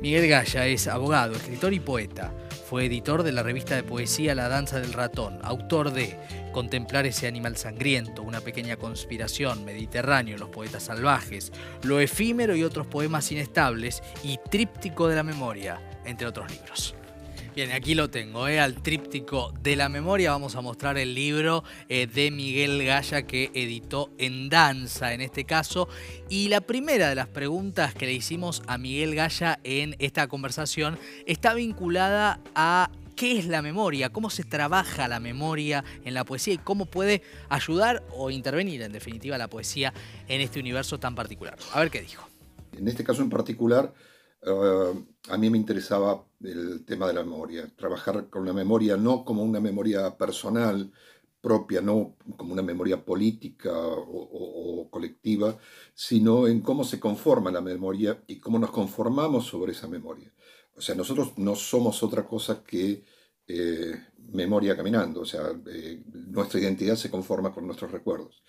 [0.00, 2.32] Miguel Gaya es abogado, escritor y poeta.
[2.66, 6.18] Fue editor de la revista de poesía La Danza del Ratón, autor de
[6.52, 11.52] Contemplar ese animal sangriento, Una pequeña conspiración, Mediterráneo, Los poetas salvajes,
[11.82, 16.94] Lo efímero y otros poemas inestables y Tríptico de la memoria, entre otros libros.
[17.54, 18.60] Bien, aquí lo tengo, ¿eh?
[18.60, 20.30] al tríptico de la memoria.
[20.30, 25.44] Vamos a mostrar el libro eh, de Miguel Gaya que editó en danza en este
[25.44, 25.88] caso.
[26.28, 30.96] Y la primera de las preguntas que le hicimos a Miguel Gaya en esta conversación
[31.26, 36.54] está vinculada a qué es la memoria, cómo se trabaja la memoria en la poesía
[36.54, 39.92] y cómo puede ayudar o intervenir en definitiva la poesía
[40.28, 41.58] en este universo tan particular.
[41.72, 42.28] A ver qué dijo.
[42.78, 43.92] En este caso en particular,
[44.46, 49.24] uh, a mí me interesaba el tema de la memoria, trabajar con la memoria no
[49.24, 50.90] como una memoria personal
[51.40, 55.58] propia, no como una memoria política o, o, colectiva,
[55.94, 60.32] sino en cómo se conforma la memoria y cómo nos conformamos sobre esa memoria.
[60.74, 63.04] O sea, nosotros no somos otra cosa que
[63.46, 63.94] eh,
[64.32, 68.42] memoria caminando, o sea, eh, nuestra identidad se conforma con nuestros recuerdos.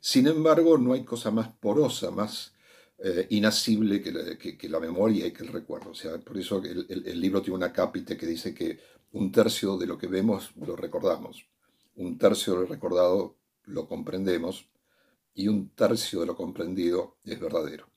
[0.00, 2.54] Sin embargo, no hay cosa más porosa, más
[2.98, 5.90] eh, inasible que la, memoria y que el recuerdo.
[5.90, 8.80] O sea, por eso el, el, libro tiene una cápita que dice que
[9.12, 11.46] un tercio de lo que vemos lo recordamos,
[11.96, 14.68] un tercio de lo recordado lo comprendemos
[15.34, 17.88] y un tercio de lo comprendido es verdadero.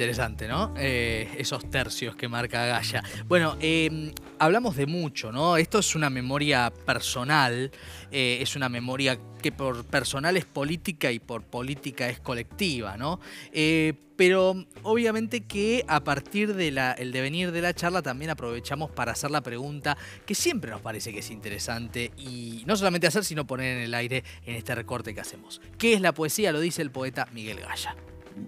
[0.00, 0.72] Interesante, ¿no?
[0.78, 3.04] Eh, esos tercios que marca Gaia.
[3.28, 5.58] Bueno, em, hablamos de mucho, ¿no?
[5.58, 7.70] Esto es una memoria personal,
[8.10, 13.20] eh, es una memoria que por personal es política y por política es colectiva, ¿no?
[13.52, 19.30] Eh, pero obviamente que a partir del devenir de la charla también aprovechamos para hacer
[19.30, 23.76] la pregunta que siempre nos parece que es interesante y no solamente hacer, sino poner
[23.76, 25.60] en el aire en este recorte que hacemos.
[25.76, 26.52] ¿Qué es la poesía?
[26.52, 27.94] Lo dice el poeta Miguel Gaya.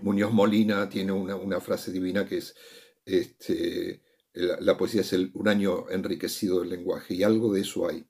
[0.02, 2.55] Muñoz Molina tiene una, frase divina que es,
[3.05, 4.02] este,
[4.33, 8.06] la, poesía es el, un año enriquecido del lenguaje y algo de eso hay.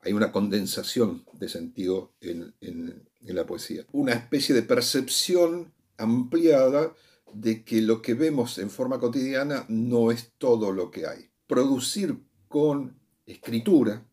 [0.00, 3.86] Hay una condensación de sentido en, en la poesía.
[3.92, 6.92] Una especie de percepción ampliada
[7.32, 11.30] de que lo que vemos en forma cotidiana no es todo lo que hay.
[11.46, 14.06] Producir con escritura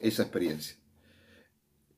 [0.00, 0.76] esa experiencia.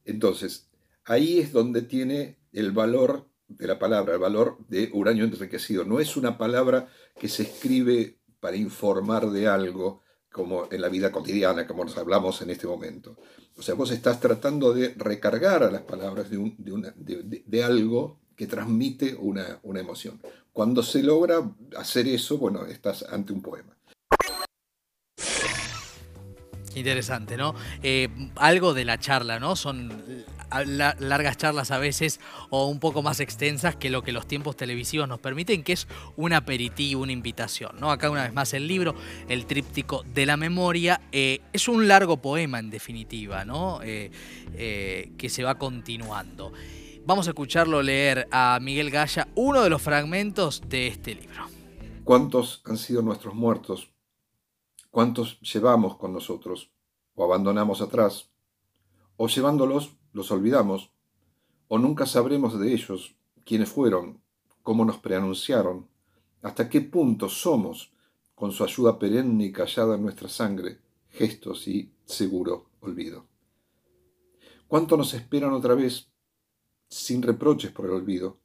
[0.04, 0.68] Entonces,
[1.04, 5.84] ahí es donde tiene el valor de la palabra, el valor de uranio enriquecido.
[5.84, 6.88] No es una palabra
[7.18, 12.42] que se escribe para informar de algo como en la vida cotidiana, como nos hablamos
[12.42, 13.16] en este momento.
[13.56, 19.14] O sea, vos estás tratando de recargar a las palabras de, de, algo que transmite
[19.14, 20.20] una, una emoción.
[20.52, 21.40] Cuando se logra
[21.76, 23.76] hacer eso, bueno, estás ante un poema.
[26.74, 27.54] Interesante, ¿no?
[27.82, 29.54] Eh, algo de la charla, ¿no?
[29.54, 29.92] Son
[30.50, 35.08] largas charlas a veces o un poco más extensas que lo que los tiempos televisivos
[35.08, 37.90] nos permiten, que es un aperitivo, una invitación, ¿no?
[37.90, 38.94] Acá una vez más el libro,
[39.28, 43.80] el tríptico de la memoria, eh, es un largo poema en definitiva, ¿no?
[43.82, 44.10] Eh,
[45.16, 46.52] que se va continuando.
[47.06, 51.46] Vamos a escucharlo leer a Miguel Gaya uno de los fragmentos de este libro.
[52.04, 53.94] ¿Cuántos han sido nuestros muertos
[54.94, 56.70] ¿Cuántos llevamos con nosotros
[57.16, 58.30] o abandonamos atrás?
[59.16, 60.90] O llevándolos los olvidamos,
[61.68, 63.14] o nunca sabremos de ellos
[63.44, 64.22] quiénes fueron,
[64.62, 65.86] cómo nos preanunciaron,
[66.40, 67.92] hasta qué punto somos,
[68.34, 70.78] con su ayuda perenne y callada en nuestra sangre,
[71.10, 73.26] gestos y seguro olvido.
[74.66, 76.08] ¿Cuánto nos esperan otra vez,
[76.88, 78.38] sin reproches por el olvido?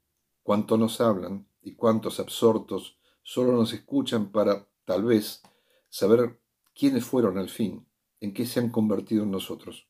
[0.44, 5.42] ¿Cuánto nos hablan y cuántos absortos solo nos escuchan para, tal vez,
[5.90, 6.40] saber
[6.74, 7.86] quiénes fueron al fin,
[8.22, 9.88] en qué se han convertido en nosotros.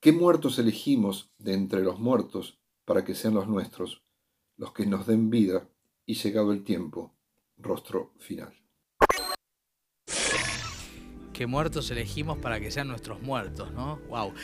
[0.00, 4.04] ¿Qué muertos elegimos de entre los muertos para que sean los nuestros,
[4.56, 5.68] los que nos den vida
[6.06, 7.16] y llegado el tiempo,
[7.56, 8.54] rostro final?
[11.38, 14.00] que muertos elegimos para que sean nuestros muertos, ¿no?
[14.08, 14.34] Wow.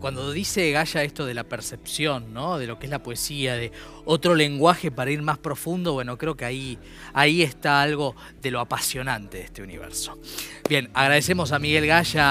[0.00, 2.56] Cuando dice Gaya esto de la percepción, ¿no?
[2.56, 3.70] De lo que es la poesía, de
[4.06, 6.78] otro lenguaje para ir más profundo, bueno, creo que ahí,
[7.12, 10.18] ahí está algo de lo apasionante de este universo.
[10.70, 12.26] Bien, agradecemos a Miguel Gaya.